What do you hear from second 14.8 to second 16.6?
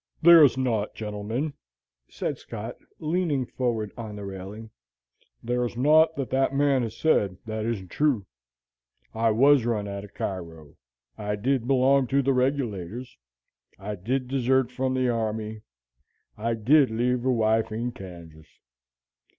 the army; I